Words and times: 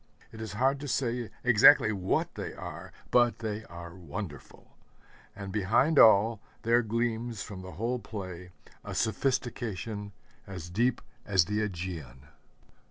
It 0.31 0.41
is 0.41 0.53
hard 0.53 0.79
to 0.79 0.87
say 0.87 1.29
exactly 1.43 1.91
what 1.91 2.33
they 2.33 2.53
are, 2.55 2.91
but 3.11 3.37
they 3.37 3.65
are 3.65 3.93
wonderful. 3.93 4.71
And 5.35 5.51
behind 5.51 5.99
all, 5.99 6.41
there 6.63 6.81
gleams 6.81 7.43
from 7.43 7.61
the 7.61 7.73
whole 7.73 7.99
play 7.99 8.49
a 8.83 8.95
sophistication 8.95 10.11
as 10.47 10.71
deep 10.71 11.01
as 11.23 11.45
the 11.45 11.59
Ægean. 11.59 12.29